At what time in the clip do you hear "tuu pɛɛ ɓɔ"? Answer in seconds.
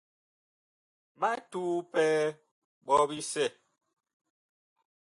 1.49-2.95